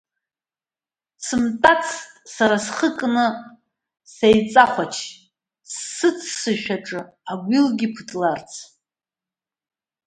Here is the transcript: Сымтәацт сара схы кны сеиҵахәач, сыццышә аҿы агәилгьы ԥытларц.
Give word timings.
Сымтәацт 1.25 1.93
сара 2.33 2.57
схы 2.65 2.89
кны 2.97 3.25
сеиҵахәач, 4.13 4.95
сыццышә 5.93 6.69
аҿы 6.75 7.01
агәилгьы 7.31 7.87
ԥытларц. 7.93 8.51